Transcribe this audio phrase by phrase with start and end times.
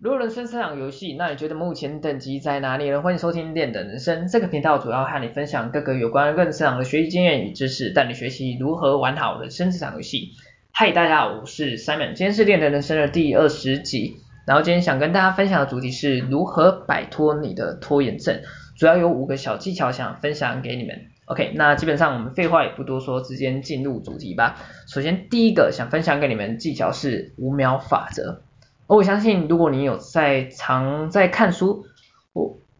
[0.00, 3.00] 如果人生是场游戏，那你觉得目前等级在哪里呢？
[3.00, 10.32] 欢迎收听练的人生这个频道，主要和你分享各个有关人生场的学习经验与知识，带你学习如何玩好人生这场游戏。
[10.72, 18.42] 嗨，大家好，我是 Simon，今天是练的人生的第二十集，然后今天想跟大家分享的主题是如何摆脱你的拖延症，
[18.76, 21.06] 主要有五个小技巧想分享给你们。
[21.26, 24.56] OK，那基本上我们废话也不多说，直接进入主题吧。
[24.86, 28.42] 首先第一个想分享给你们的技巧是五秒法则。
[28.86, 31.86] 我相信，如果你有在常在看书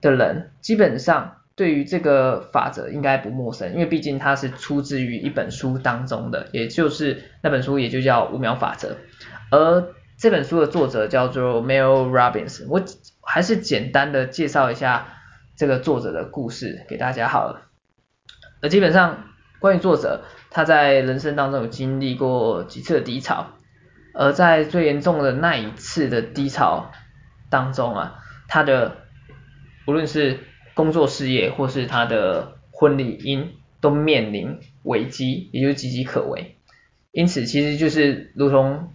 [0.00, 8.96] 的人，基本上对于这个法则应该不陌生，因为毕竟它是出自于一本书当中的，也就是那本书也就叫五秒法则。
[9.50, 12.82] 而这本书的作者叫做 Mael Robbins，我
[13.22, 15.08] 还是简单的介绍一下
[15.56, 17.62] 这个作者的故事给大家好了。
[18.60, 19.24] 而基本上
[19.58, 23.46] 关于作者，他在人生当中有经历过几次的低潮。
[24.14, 26.92] 而在最严重的那一次的低潮
[27.50, 28.96] 当中啊，他的
[29.86, 30.38] 无论是
[30.74, 36.56] 工作事业或是他的婚礼因都面临危机，也就岌岌可危。
[37.12, 38.92] 因此，其实就是如同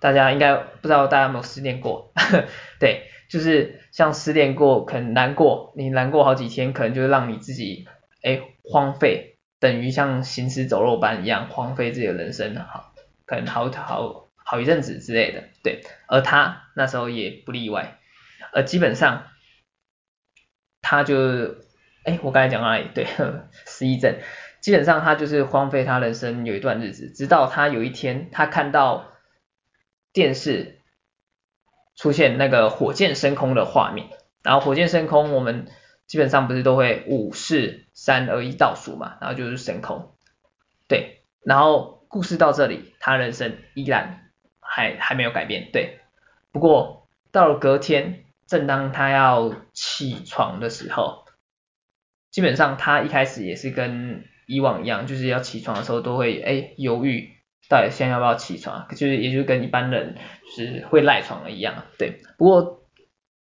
[0.00, 2.12] 大家应该不知道大家有没有失恋过，
[2.80, 7.86] 对，就是像失恋过，可能难过，你难过好几天，可能就让你自己
[8.22, 12.92] 哎荒废，等于像行尸走肉般一样荒废自己的人生，好，
[13.26, 14.23] 可能好好。
[14.54, 17.98] 好一阵子之类的，对，而他那时候也不例外，
[18.52, 19.26] 而基本上
[20.80, 21.56] 他就，
[22.04, 22.88] 哎，我刚才讲到哪里？
[22.94, 23.04] 对，
[23.66, 24.20] 失忆症，
[24.60, 29.10] 基本上他就是荒废他人生有一段日子，直到他有一天他看到
[30.12, 30.78] 电视
[31.96, 34.06] 出现那个火箭升空的画面，
[34.44, 35.66] 然后火箭升空，我们
[36.06, 40.14] 基本上不是都会五四三二一倒数嘛，然后就是升空，
[40.86, 44.20] 对，然后故事到这里，他人生依然。
[44.74, 46.00] 还还没有改变，对。
[46.50, 51.26] 不过到了隔天，正当他要起床的时候，
[52.32, 57.30] 基本上他一开始也是跟以往一样，就是要起床的时候都会哎犹豫，
[57.68, 60.16] 到底现在要不要起床，就是也就跟一般人
[60.56, 62.20] 是会赖床的一样，对。
[62.36, 62.82] 不过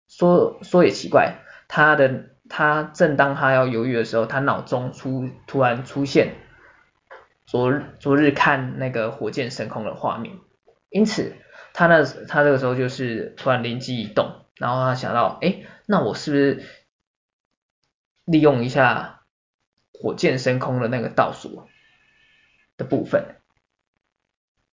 [0.10, 1.36] 说说也奇怪，
[1.68, 6.34] 他的他正当他要犹豫的时候，他脑中出突然出现
[7.46, 10.38] 昨昨日看那个火箭升空的画面。
[10.91, 11.34] 因此，
[11.74, 16.63] 他那他这个时候就是突然灵机一动，然后他想到，哎，那我是不是
[18.25, 19.22] 利用一下
[19.94, 21.66] 火箭升空的那个倒数
[22.75, 23.38] 的部分？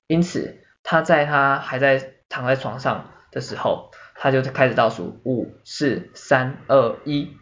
[0.07, 7.37] 因此，他在他还在躺在床上的时候，他就开始倒数五、四、三、二、一，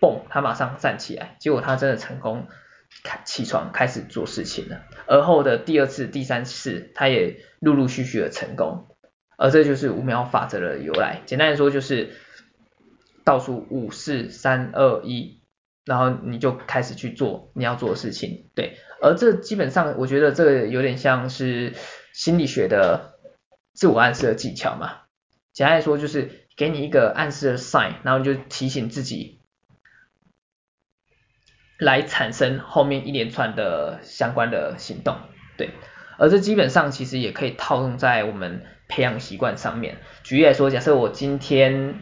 [0.00, 2.46] 蹦，他马上站起来，结果他真的成功。
[3.02, 8.86] 开起床开始做事情了，而后的第二次、第三次，他也陆陆续续的成功，
[9.36, 11.20] 而这就是五秒法则的由来。
[11.26, 12.10] 简单来说就是
[13.24, 15.40] 倒数五、四、三、二、一，
[15.84, 18.48] 然后你就开始去做你要做的事情。
[18.54, 21.74] 对，而这基本上我觉得这个有点像是
[22.12, 23.14] 心理学的
[23.72, 25.02] 自我暗示的技巧嘛。
[25.52, 29.40] 简单来说就是给你一个暗示的 sign，然后就提醒自己。
[31.78, 35.16] 来产生后面一连串的相关的行动，
[35.58, 35.70] 对，
[36.16, 39.98] 而这基本上其实也可以套用在我们培养习惯上面。
[40.22, 41.96] 举例来说，假设我今天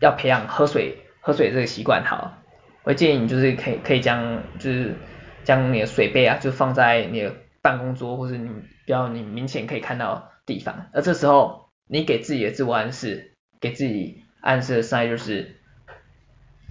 [0.00, 2.42] 要培养喝水喝水这个习惯，好，
[2.82, 4.94] 我建议你就是可以可以将就是
[5.42, 8.48] 将你的水杯啊，就放在你的办公桌或者你
[8.84, 15.56] 比较你明显可以看到地方，而这时候你给自己的自我暗示，给自己暗示的 sign 就是。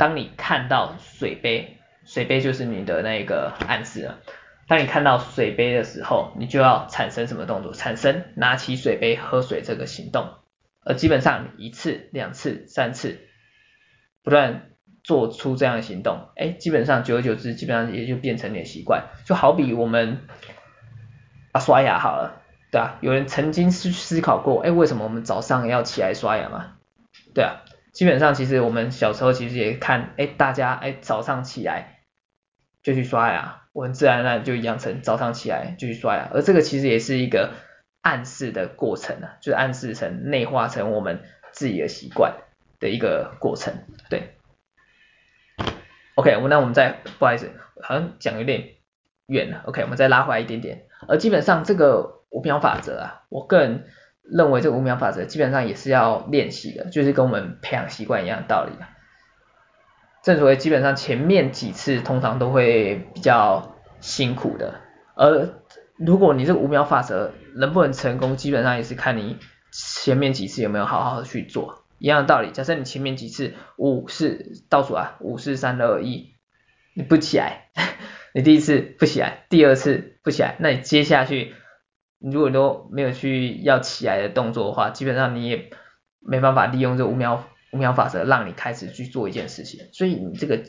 [0.01, 4.17] 当你看到水杯，水杯就是你的那个暗示了。
[4.67, 7.71] 当你看到水杯的时候，你就要产生什么动作？
[7.71, 10.27] 产生拿起水杯喝水这个行动。
[10.83, 13.19] 而基本上一次、两次、三次，
[14.23, 14.71] 不断
[15.03, 19.09] 做出这样的行动，哎，基本上久而久之，基本上也就变成你的习惯。
[19.27, 20.21] 就好比我们
[21.51, 22.41] 啊刷牙好了，
[22.71, 26.77] 对啊，有人曾经思思考过，哎，为什么我们早上要起来刷牙嘛？
[27.35, 27.61] 对啊。
[27.91, 31.99] 基本上，其实我们小时候其实也看，哎，大家哎早上起来
[32.81, 37.51] 就去刷牙，我们自然而然就养成早上起来就去刷牙，而这个其实也是一个
[38.01, 41.21] 暗示的过程啊，就是暗示成内化成我们
[41.51, 42.37] 自己的习惯
[42.79, 43.73] 的一个过程，
[44.09, 44.35] 对。
[46.15, 47.51] OK，那我们再不好意思，
[47.81, 48.69] 好像讲有点
[49.25, 53.85] 远了，OK，我们再拉回来一点点，而基本上这个五秒法则啊，我个人。
[54.23, 58.71] 认为这五秒法则基本上也是要练习的，就是跟我们培养习惯一样的道理。
[60.23, 64.75] 正所谓基本上前面几次通常都会比较辛苦的，
[65.15, 65.49] 而
[65.97, 69.37] 如果你这五秒法则能不能成功，基本上也是看你
[69.71, 71.83] 前面几次有没有好好的去做？
[71.97, 76.33] 一样的道理，假设你前面几次五四倒数啊，五四三二一，
[76.95, 77.69] 你不起来，
[78.33, 81.53] 你第一次不起来，第二次不起来，那你接下去，
[82.23, 85.71] 你如果都没有去要起来的动作的话，基本上你也
[86.19, 90.63] 没办法利用这五秒五秒法则让你开始去做一件事情，所以你这个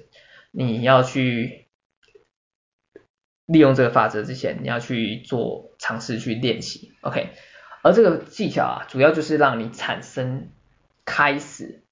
[0.51, 1.69] 你要去
[3.47, 7.33] 利用这个法则之前，你要去做尝试去练习，OK。
[7.83, 10.51] 而这个技巧啊，主要就是让你产生
[11.05, 11.85] 开始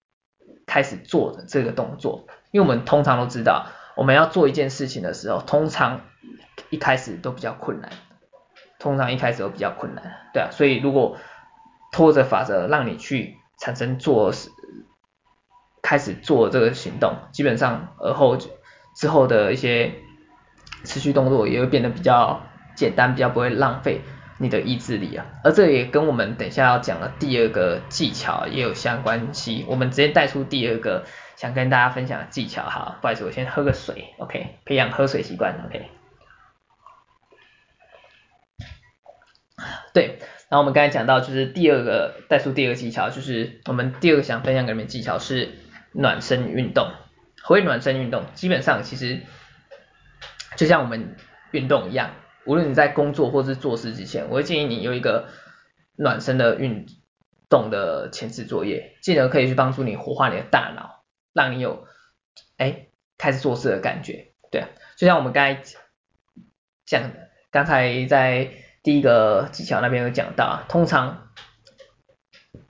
[0.65, 3.67] 开始做的这个动作，因为我们通常都知道，
[3.97, 6.03] 我们要做一件事情的时候，通常
[6.71, 7.91] 一开始都比较困难，
[8.81, 11.17] 通常一开始都比较困难，对啊，所以如果
[11.93, 14.33] 拖着法则让你去产生做
[15.83, 18.37] 开始做这个行动，基本上而后
[18.97, 19.93] 之后的一些
[20.85, 22.41] 持续动作也会变得比较
[22.75, 24.01] 简单，比较不会浪费。
[24.43, 29.67] 你的意志力啊，而这也跟我们等下要讲的第二个技巧也有相关系。
[29.69, 31.05] 我们直接带出第二个
[31.37, 32.97] 想跟大家分享的技巧哈。
[33.03, 36.00] 不好意思，我先喝个水，OK，培养喝水习惯，OK。
[39.93, 45.51] 对，然后我们刚才讲到就是第二个代数第二个技巧，就是我们第二个想分享给你们技巧是
[45.93, 46.93] 暖身运动。
[47.43, 48.25] 何谓暖身运动？
[48.35, 49.23] 基本上其实
[50.57, 51.17] 就像我们
[51.53, 52.15] 运动一样。
[52.47, 55.29] 无论你在工作或是做事之前，我会建议你有一个
[55.97, 56.87] 暖身的运
[57.49, 61.87] 动的前置作业，进而可以去帮助你活化你的大脑，让你有
[62.57, 62.87] 哎
[63.19, 64.33] 开始做事的感觉。
[64.51, 64.65] 对，
[64.97, 65.63] 就像我们刚才
[66.87, 68.51] 讲的，刚才在
[68.83, 71.29] 第一个技巧那边有讲到啊，通常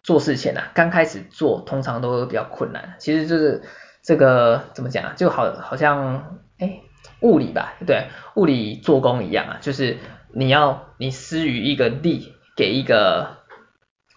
[0.03, 3.63] 做事前啊，刚开始做通常都会比较困难，其实就是
[4.03, 6.83] 这个怎么讲啊，就好好像哎。
[7.23, 9.99] 物理吧，对，物理做功一样啊，就是
[10.33, 13.39] 你要你施予一个力给一个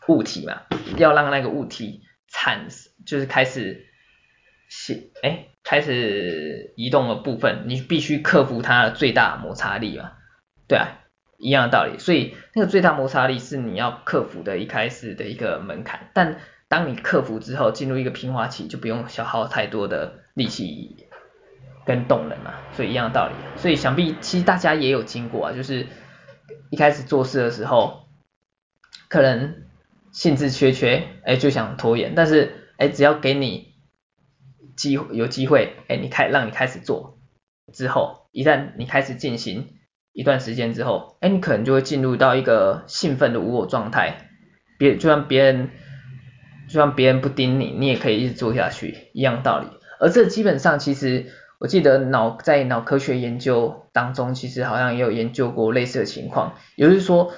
[0.07, 0.61] 物体嘛，
[0.97, 2.67] 要让那个物体产
[3.05, 3.85] 就是开始
[4.69, 10.13] 写，哎，开始移动的部分，你必须克服它的最大摩擦力嘛，
[10.67, 10.99] 对啊，
[11.43, 16.37] 一样的道理，所以那个最大摩擦力是你要克服的一开始的一个门槛，但
[16.67, 21.07] 当你克服之后，进入一个平滑期，就不用消耗太多的力气。
[21.85, 23.33] 跟动能嘛，所以一样的道理。
[23.57, 25.85] 所以想必其实大家也有经过啊，就是
[26.69, 28.07] 一开始做事的时候，
[29.09, 29.63] 可能
[30.13, 32.13] 兴致缺缺，哎，就想拖延。
[32.15, 33.73] 但是哎，只要给你
[34.77, 37.19] 机，有机会，哎，你开让你开始做
[37.73, 39.73] 之后，一旦你开始进行
[40.13, 44.29] 一段时间之后，哎，你可能就会进入到一个兴奋的无我状态。
[44.77, 45.69] 别就算别人
[46.67, 49.67] 就算别人不盯你，你也可以一直做下去，一样道理。
[49.99, 51.25] 而这基本上其实。
[51.59, 57.31] 我记得脑在脑科学研究当中，其实好像也有研究过类似的情况，也就是说，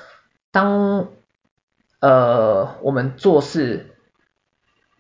[0.51, 1.10] 当
[2.00, 3.95] 呃我们做事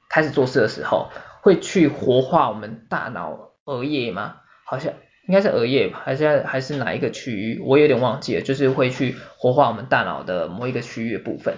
[0.09, 1.09] 开始做事的时候，
[1.41, 4.35] 会去活化我们大脑额叶吗？
[4.63, 4.93] 好像
[5.27, 7.59] 应该是额叶吧，还是还是哪一个区域？
[7.59, 11.55] 我有点忘记了，就是会去活化我们大脑的某一个区域部分，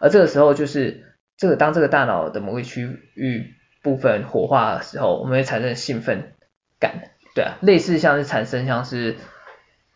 [0.00, 2.82] 而这个时候就是这个当这个大脑的某个区
[3.14, 6.32] 域部分活化的时候，我们会产生兴奋。
[6.78, 6.92] 感，
[7.34, 9.16] 对啊，类似像是产生像是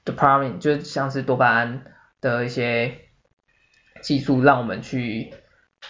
[0.06, 1.82] dopamine，就像是多巴胺
[2.22, 2.94] 的一些
[4.00, 5.34] 技术，让我们去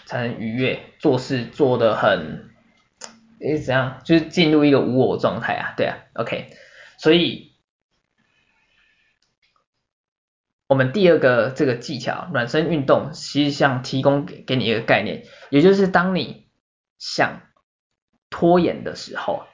[0.07, 2.51] 产生愉悦，做事做得很，
[3.39, 6.47] 诶怎样，就是进入一个无我状态啊，对啊，OK，
[7.01, 7.53] 所以
[10.67, 16.47] 我们第二个这个技巧暖身运动，其实想提供给给你一个概念，也就是当你
[16.99, 17.41] 想
[18.29, 19.45] 拖延的时候。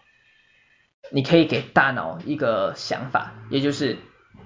[1.13, 3.97] 你可以给大脑一个想法，也就是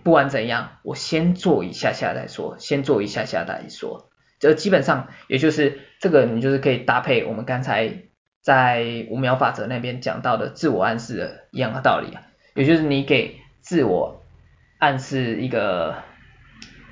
[0.03, 4.11] 不管怎样，我先做一下下再说，先做一下下再说。
[4.39, 8.11] 这基本上也就是这个，你就是可以搭配我们刚才
[8.43, 12.25] 在五秒法则那边讲到的自我暗示的一样的道理啊，
[12.61, 14.23] 也就是你给自我
[14.79, 15.95] 暗示一个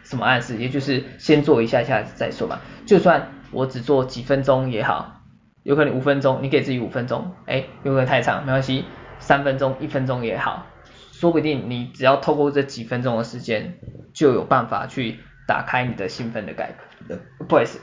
[0.03, 2.61] 什么暗示，也就是先做一下下再说嘛。
[2.87, 5.21] 就算我只做几分钟也好，
[5.63, 8.87] 有可能五分钟，你给自己五分钟，哎，有可能太长，没关系。
[9.19, 10.67] 三分钟、一分钟也好，
[11.13, 13.77] 说不定你只要透过这几分钟的时间，
[14.15, 16.77] 就有办法去打开你的兴奋的感
[17.09, 17.19] 觉。
[17.47, 17.81] 不好意思，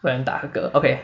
[0.00, 0.70] 不能打个嗝。
[0.76, 0.98] OK，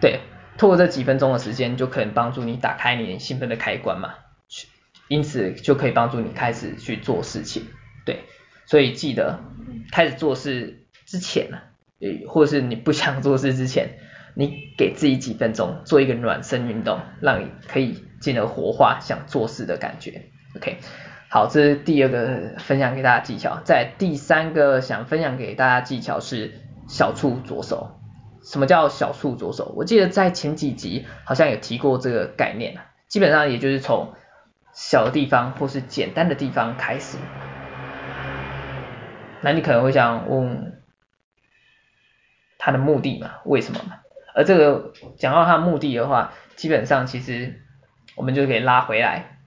[0.00, 0.20] 对，
[0.56, 4.14] 透过这几分钟的时间，就可能帮助你打开你兴奋的开关嘛，
[5.08, 7.64] 因此就可以帮助你开始去做事情。
[8.04, 8.24] 对，
[8.66, 9.40] 所以记得
[9.92, 11.58] 开始做事之前呢，
[12.28, 13.98] 或者是你不想做事之前。
[14.36, 20.22] 你给自己几分钟做一个暖身运动，让你可以进而活化想做事的感觉。
[20.56, 20.78] OK，
[21.30, 23.60] 好，这是第二个分享给大家技巧。
[23.64, 26.54] 在第三个想分享给大家技巧是
[26.88, 28.00] 小处着手。
[28.42, 29.72] 什么叫小处着手？
[29.76, 34.14] 我记得在前几集好像有提过这个概念，基本上也就是从
[34.74, 37.16] 小的地方或是简单的地方开始。
[39.40, 40.82] 那你可能会想问
[42.58, 43.30] 他的目的嘛？
[43.44, 44.00] 为什么嘛？
[44.34, 47.62] 而这个讲到他的目的的话，基本上其实
[48.16, 49.38] 我们就可以拉回来，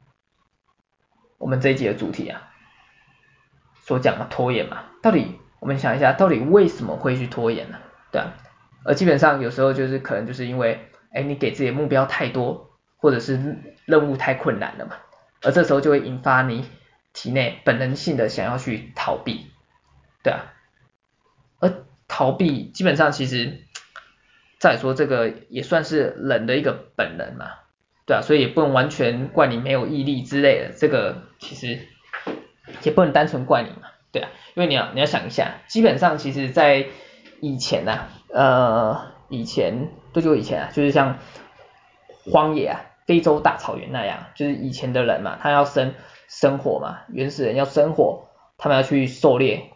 [1.38, 2.50] 我们这一集的主题啊，
[3.82, 7.80] 所讲的拖延嘛，到底我们想一下，到底为什么会去拖延呢？
[8.12, 8.34] 对啊，
[8.86, 14.96] 而基本上有时候就是可能就是因为，哎，你给自己的目标太多，或者是任务太困难了嘛，
[15.48, 16.66] 而这时候就会引发你
[17.14, 19.48] 体内本能性的想要去逃避，
[20.24, 20.54] 对啊，
[21.60, 23.64] 而逃避基本上其实。
[24.60, 27.52] 再说这个也算是人的一个本能嘛，
[28.08, 31.78] 对啊，所以也不能完全怪你没有毅力之类的，这个其实
[32.82, 36.88] 也不能单纯怪你嘛，对啊，因为你要你要想一下，基本上其实在
[37.40, 41.20] 以前呐、啊，呃，以前多久以前啊，就是像
[42.32, 45.96] 荒野啊，非洲大草原那样，就是以前的人嘛，他要生
[46.28, 49.72] 生活嘛，原始人要生活，他们要去狩猎，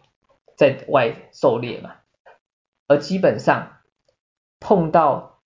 [0.56, 1.96] 在外狩猎嘛，
[2.88, 3.78] 而基本上。
[4.64, 5.40] 碰到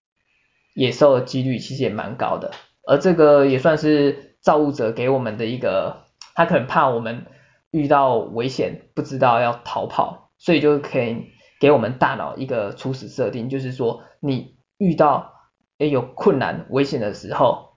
[0.73, 2.51] 野兽的几率其实也蛮高的，
[2.85, 7.25] 而这个也算是造物者给我们的一个，他可能怕我们
[7.71, 11.27] 遇到危险不知道要逃跑，所以就可以
[11.61, 15.33] 给我们大脑一个初始设定，就是说你遇到
[15.77, 17.74] 诶有困难危险的时候，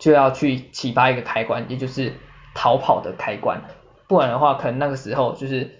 [0.00, 2.14] 就要去启发一个开关，也就是
[2.56, 3.62] 逃跑的开关，
[4.08, 5.76] 不然的话可能那个时候就是。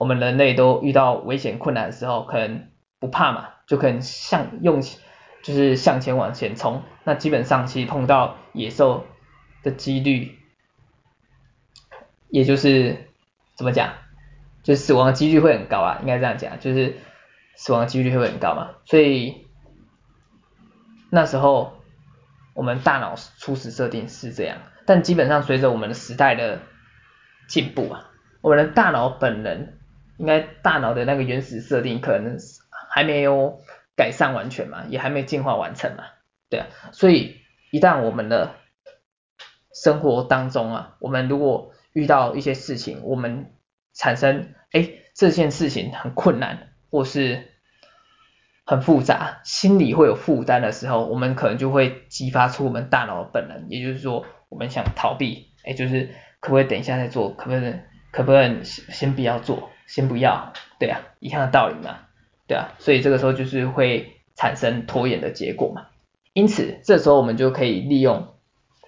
[0.00, 4.80] 我们人类都遇到危险困难的时候，可能不怕嘛，就可能向用
[5.42, 6.84] 就是向前往前冲。
[7.02, 9.04] 那基本上其实碰到野兽
[9.64, 10.38] 的几率，
[12.28, 13.08] 也就是
[13.56, 13.92] 怎么讲，
[14.62, 16.96] 就死亡几率会很高啊，应该这样讲，就是
[17.56, 18.76] 死亡几率会很高嘛。
[18.84, 19.48] 所以
[21.10, 21.77] 那时候
[22.58, 26.58] 我们大脑初始设定是这样，但基本上随着我们的时代的
[27.48, 28.10] 进步啊，
[28.40, 29.74] 我们的大脑本能。
[30.18, 32.38] 应该大脑的那个原始设定可能
[32.90, 33.60] 还没有
[33.94, 36.02] 改善完全嘛，也还没进化完成嘛，
[36.50, 37.36] 对啊，所以
[37.70, 38.56] 一旦我们的
[39.72, 43.52] 生活当中啊，我们如果遇到一些事情，我们
[43.94, 47.57] 产生哎这件事情很困难或是
[48.68, 56.10] 很复杂，心里会有负担的时候，我们可能就会激发出我们大脑的本能，也就是说我们想逃避，哎就是
[56.40, 57.74] 可不可以等一下再做，可不可以
[58.10, 59.70] 可不可以先先不要做。
[59.86, 62.00] 先不要，对啊，一样的道理嘛，
[62.46, 65.86] 对啊，所以这个时候就是会产生拖延的结果嘛。
[66.34, 68.34] 因此，这时候我们就可以利用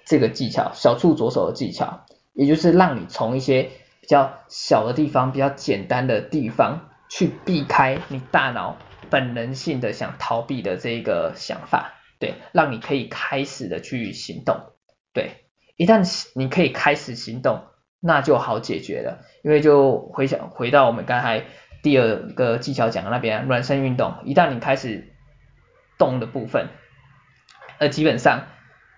[0.04, 3.70] 这个技巧，小处着手的技巧，也就是让你从一些
[4.02, 8.76] 比较小的地方、比较简单的地方去避开你大脑
[9.10, 14.72] 本能性的想逃避的这个想法，对，让你可以开始的去行动，
[15.12, 15.44] 对，
[15.76, 17.64] 一旦你可以开始行动。
[18.02, 21.44] 那就好解决了，因为就回想回到我们刚才
[21.82, 25.12] 第二个技巧讲的那边，暖身运动，一旦你开始
[25.98, 26.68] 动的部分，
[27.78, 28.46] 那基本上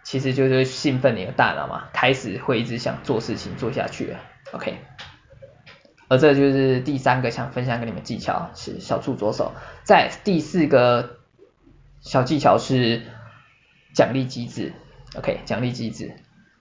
[0.04, 4.20] 其实就是兴奋你的大脑嘛，开始会一直想做事情做下去了
[4.52, 4.78] ，OK。
[6.12, 9.52] 而这就是第三个想分享给你们技巧，是小处着手。
[9.82, 11.16] 在第四个
[12.02, 13.00] 小技巧是
[13.94, 14.74] 奖励机制
[15.16, 16.14] ，OK，奖励机制。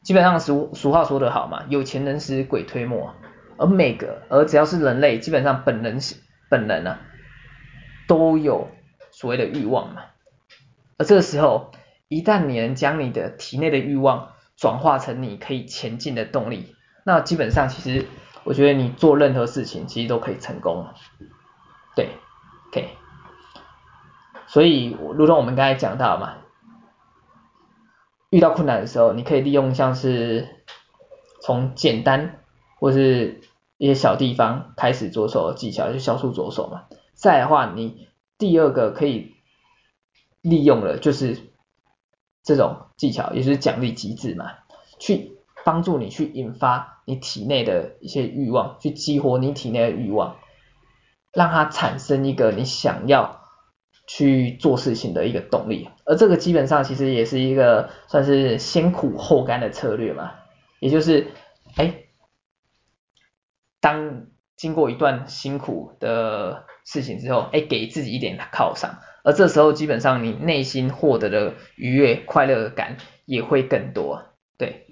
[0.03, 3.13] 基本上俗俗话说得好嘛，有钱能使鬼推磨，
[3.57, 5.99] 而每个而只要是人类，基本上本能
[6.49, 7.01] 本能啊，
[8.07, 8.69] 都有
[9.11, 10.03] 所谓的欲望嘛。
[10.97, 11.73] 而这个时候，
[12.07, 18.05] 一旦你能将你的体内的欲望转化成你可以前进的动力，那基本上其实
[18.43, 20.87] 我觉得你做任何事情其实都可以成功。
[21.95, 22.09] 对
[22.67, 22.97] ，OK。
[24.47, 26.37] 所以如同我们刚才讲到嘛。
[28.29, 30.63] 遇到困难的时候，你可以利用像是
[31.41, 32.39] 从简单
[32.79, 33.41] 或是
[33.77, 36.85] 一些小地方开始着手的技巧，就消除着手嘛。
[37.13, 38.07] 再的话，你
[38.37, 39.35] 第二个可以
[40.39, 41.51] 利用的就是
[42.41, 44.53] 这种技巧，也就是奖励机制嘛，
[44.97, 50.37] 去帮助你去引发你体内的一些欲望，去激活你体内的欲望，
[51.33, 53.39] 让它产生一个你想要。
[54.07, 60.33] 去做事情的一个动力，而这个基本上其实也是一个算是先苦后甘的策略嘛，
[60.81, 61.27] 也就是，
[61.75, 61.93] 哎，
[63.79, 64.25] 当
[64.57, 74.23] 经过一段辛苦的事情之后，哎，给自己一点犒赏，而这时候基本上你内心获得的愉悦、快乐感也会更多，
[74.57, 74.90] 对，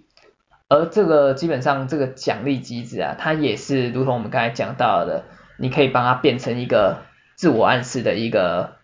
[0.69, 5.25] 而这个基本上这个奖励机制啊，它也是如同我们刚才讲到的，
[5.57, 7.01] 你可以帮它变成一个
[7.35, 8.77] 自我暗示的一个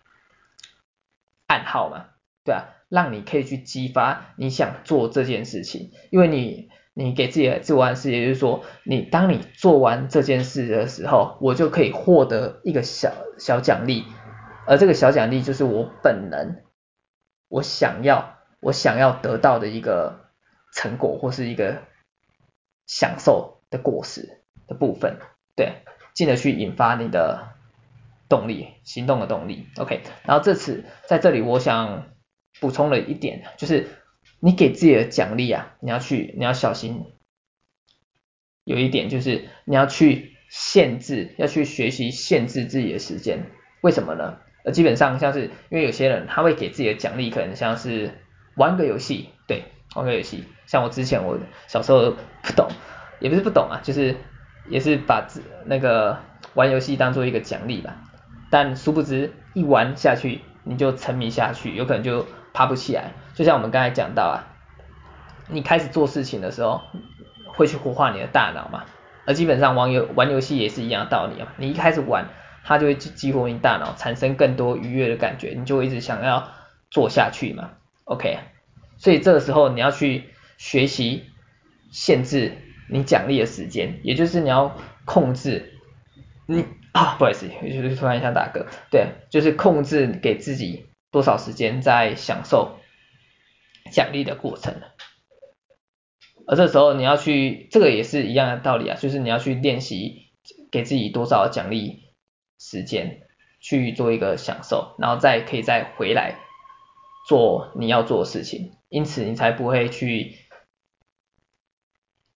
[1.46, 2.06] 暗号嘛，
[2.44, 14.04] 对啊，让你可以去激发你想做这件事情，因为你你给自己的自我暗示，也就是说，你当你做完这件事的时候，我就可以获得一个小小奖励，
[14.66, 16.62] 而这个小奖励就是我本能，
[17.48, 20.25] 我想要我想要得到的一个
[20.76, 21.82] 成果或是一个
[22.86, 25.18] 享受的果实的部分，
[25.56, 25.72] 对，
[26.14, 27.54] 进而去引发你的
[28.28, 32.08] 动力，行动的动力，OK，然后这次在这里我想
[32.60, 33.88] 补充了一点，就是
[34.38, 37.06] 你给自己的奖励啊，你要去你要小心，
[38.64, 43.46] 有一点就是你要去限制，要去学习限制自己的时间，
[43.80, 44.40] 为什么呢？
[44.64, 48.12] 呃，基本上像是因为有些人他会给自己的奖励可能像是
[48.56, 49.64] 玩个游戏，对，
[49.94, 52.10] 玩个游戏，像我之前我小时候
[52.42, 52.68] 不懂，
[53.20, 54.16] 也不是不懂啊，就是
[54.68, 56.18] 也是把自那个
[56.54, 57.96] 玩游戏当做一个奖励吧。
[58.50, 63.12] 但殊不知，一玩下去你就沉迷下去，有可能就爬不起来。
[63.34, 64.44] 就像我们刚才讲到啊，
[65.48, 66.82] 你开始做事情的时候，
[67.54, 68.84] 会去活化你的大脑嘛。
[69.26, 71.52] 而基本上玩游玩游戏也是一样的道理啊。
[71.56, 72.26] 你一开始玩，
[72.62, 76.48] 它就会激活你大脑，产生更多愉悦的感觉，你就一直想要
[76.90, 77.70] 做下去嘛。
[78.04, 78.38] OK，
[78.98, 81.24] 所以这个时候你要去学习
[81.90, 82.52] 限制
[82.90, 85.72] 你奖励的时间，也就是你要控制
[86.46, 86.64] 你。
[86.92, 88.64] 啊，不好意思，就是突然想打嗝。
[88.90, 92.78] 对，就是控制给自己多少时间在享受
[93.92, 94.72] 奖励的过程。
[96.46, 100.30] 而这时候你要去，这个也是一样的道理啊，就是你要去练习
[100.70, 102.04] 给自己多少奖励
[102.58, 103.20] 时间
[103.60, 106.36] 去做一个享受，然后再可以再回来
[107.26, 108.72] 做你要做的事情。
[108.88, 110.36] 因此你才不会去，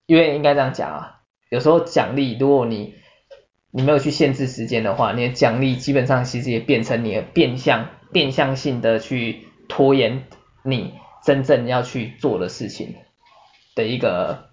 [0.06, 2.97] 因为应该这样讲啊，有时候奖励如果你
[3.70, 10.26] 你没有去限制时间的话，你的奖励基本上其实也变成你的变相、变相性的去拖延
[10.65, 12.97] 你真正要去做的事情
[13.76, 14.50] 的一个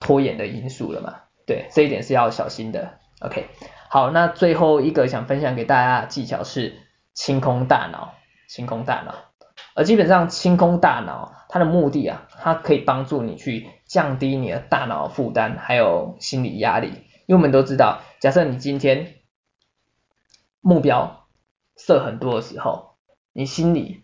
[0.00, 1.20] 拖延的因素了嘛？
[1.46, 2.98] 对，这一点是要小心的。
[3.20, 3.46] OK，
[3.88, 6.74] 好，那最后一个想分享给大家的技巧是
[7.14, 8.14] 清空大脑，
[8.48, 9.33] 清空大脑。
[9.74, 16.88] 而基本上清空大脑，它的目的啊，它可以帮助你去降低你的大脑负担，还有心理压力。
[17.26, 19.14] 因为我们都知道，假设你今天
[20.60, 21.26] 目标
[21.76, 22.96] 设很多的时候，
[23.32, 24.02] 你心里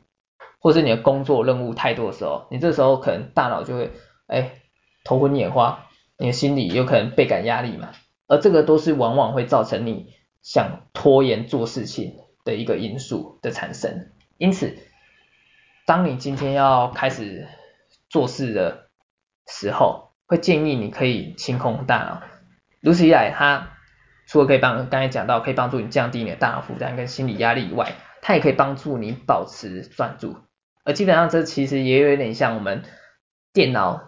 [0.59, 3.92] 或是你的工作任务太多的时候，你这时候可能大脑就会
[4.26, 4.52] 哎
[5.04, 5.87] 头昏眼花，
[6.18, 7.92] 你的心里有可能倍感压力嘛，
[8.26, 14.11] 而这个都是往往会造成你想拖延做事情的一个因素的产生。
[14.37, 14.78] 因此，
[15.87, 17.49] 当你今天要开始
[18.09, 18.88] 做事的
[19.47, 22.23] 时候，会建议你可以清空大脑。
[22.81, 23.73] 如此一来，它
[24.27, 30.37] 除了可以帮刚才讲到可以帮助你降低你的大脑负担跟心理压力以外，它也可以帮助你保持专注。
[30.85, 32.83] 而基本上这其实也有点像我们
[33.53, 34.03] 电脑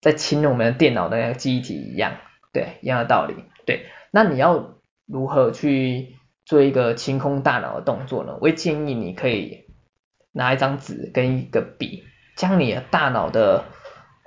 [0.00, 2.18] 在清我们的电脑的那个记忆体一样，
[2.52, 3.34] 对，一样的道理。
[3.66, 8.34] 对，那你要如何去做一个清空大脑的动作呢？
[8.34, 9.63] 我会建议你可以
[10.34, 12.04] 拿一张纸跟一个笔，
[12.36, 13.64] 将你的大脑的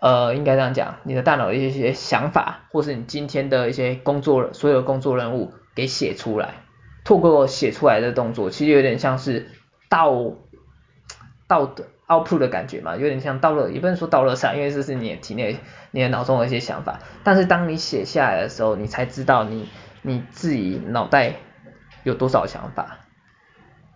[0.02, 6.56] 呃，应该这样讲，你的大脑的一些想法，或是你今天的一些工作，所有的工作任务给写出来。
[7.04, 9.50] 透过写出来的动作，其实有点像是
[9.88, 10.34] 倒
[11.48, 15.58] 倒的 output 的感觉嘛，有点像倒了，也不能说倒垃圾，因为这是你的体内、
[15.92, 17.00] 你的脑中的一些想法。
[17.24, 19.70] 但是当你写下来的时候，你才知道你
[20.02, 21.36] 你自己脑袋
[22.04, 23.00] 有多少想法。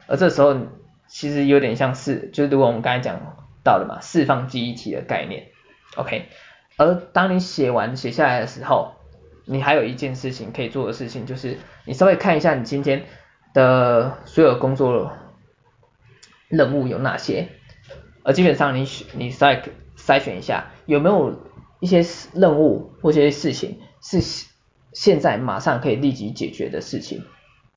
[0.07, 0.55] 而这时候
[1.13, 3.19] 其实有点像是，就是如果我们刚才讲
[3.63, 5.49] 到的嘛，释放记忆体的概念。
[5.97, 6.29] OK，
[6.77, 8.93] 而当你写完写下来的时候，
[9.43, 13.03] 你还有一件事情可以做的事情，就是你稍微看一下你今天
[13.53, 15.11] 的所有工作
[16.47, 17.49] 任务有哪些，
[18.23, 19.61] 而基本上你你筛
[19.97, 21.43] 筛选一下有没有
[21.81, 24.47] 一些任务或一些事情是
[24.93, 27.25] 现在马上可以立即解决的事情，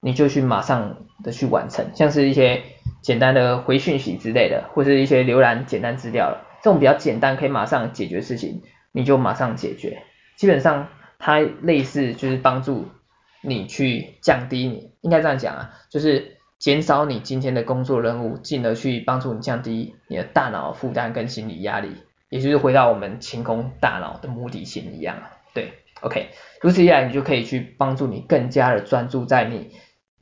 [0.05, 2.63] 你就去马上的去完成，像是一些
[3.01, 6.47] 简单的回讯息之类的，或是一些浏览简单资料了。
[6.63, 8.61] 这种比较简单可以马上解决事情，
[8.93, 10.03] 你就马上解决。
[10.37, 10.89] 基本上
[11.19, 12.89] 它类似就是帮助
[13.41, 21.89] 你去降低你，应该这样讲啊，就是减少你今天的工作任务，进而去帮助你降低你的大脑负担跟心理压力，
[22.29, 25.31] 也就是回到我们清空大脑的目的性一样啊。
[25.55, 26.29] 对，OK，
[26.61, 29.71] 如此一来你就可以去帮助你更加的专注在你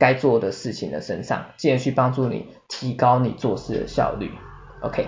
[0.03, 4.31] 该做的事情的身上，进而去帮助你提高你做事的效率。
[4.81, 5.07] OK。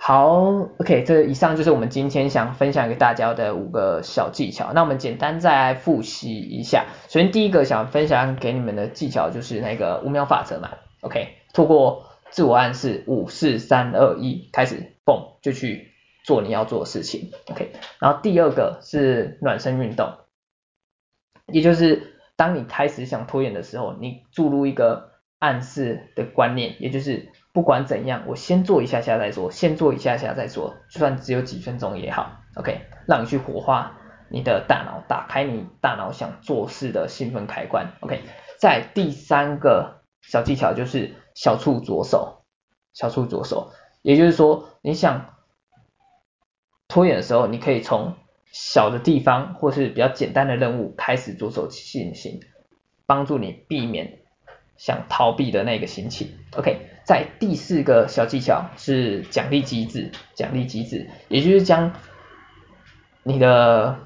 [0.00, 0.36] 好
[0.78, 4.72] ，OK，这以上就是我们今天想分享给大家的五个小技巧。
[4.72, 6.86] 那我们简单再来复习一下。
[7.08, 15.90] 首先第一个想分享给你们的技巧就是那个五秒法则嘛，OK，透过自我暗示五四三二一开始，蹦就去
[16.24, 17.72] 做你要做的事情，OK。
[17.98, 20.12] 然后第二个是暖身运动，
[21.52, 27.30] 也就是当你开始想拖延的时候，你注入一个暗示的观念，也就是。
[27.50, 33.98] 不管怎样，我先做一下下再说，先做一下下再说，就算只有几分钟也好，OK，让你去活化
[34.30, 38.22] 你的大脑，打开你大脑想做事的兴奋开关，OK。
[38.60, 42.44] 在第三个小技巧就是小处着手，
[42.92, 43.72] 小处着手，
[44.02, 45.34] 也就是说你想
[46.86, 48.14] 拖延的时候，你可以从
[48.50, 52.40] 小的地方或是比较简单的任务开始着手进行，
[53.06, 54.18] 帮助你避免
[54.76, 56.86] 想逃避的那个心情，OK。
[57.04, 61.94] 在第四个小技巧是奖励机制，奖励机制，也就是将
[63.22, 64.00] 你的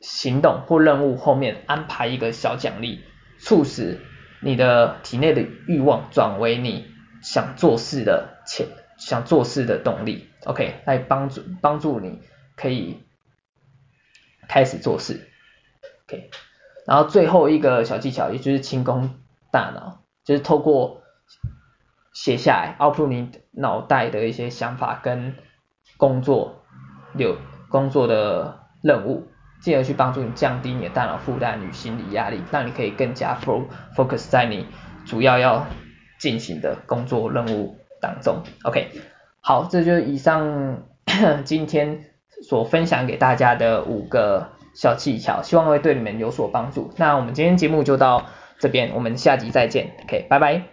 [0.00, 3.00] 行动或任务后面安排一个小奖励，
[3.38, 4.00] 促使
[4.40, 6.84] 你的体内的欲望转为你
[7.22, 8.66] 想做事的潜
[8.98, 12.20] 想做事的动力，OK，来帮助帮助你
[12.56, 13.00] 可以
[14.52, 15.30] 开始做事
[16.04, 16.28] ，OK，
[16.86, 19.14] 然后最后一个小技巧也就是清空
[19.50, 21.00] 大脑，就是透过
[22.12, 25.34] 写下来，output 你脑袋的一些想法跟
[25.96, 26.62] 工作
[27.16, 27.38] 有
[27.70, 29.26] 工作的任务，
[29.62, 33.34] 进而去帮助你降低你的大脑负担与心理压力，让你可以更加
[33.96, 34.66] focus 在你
[35.06, 35.66] 主要要
[36.18, 38.42] 进行的工作任务当中。
[38.64, 38.90] OK，
[39.40, 40.82] 好，这就是以上
[41.46, 42.11] 今天
[42.42, 46.90] 所分享给大家的五个小技巧，希望会对你们有所帮助。
[46.96, 48.26] 那我们今天节目就到
[48.58, 49.92] 这边，我们下集再见。
[50.04, 50.71] OK，拜拜。